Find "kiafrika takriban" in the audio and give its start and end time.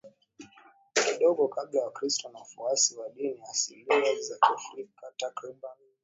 4.39-5.77